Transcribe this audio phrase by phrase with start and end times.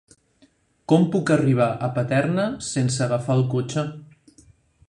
[0.93, 3.89] Com puc arribar a Paterna sense agafar el cotxe?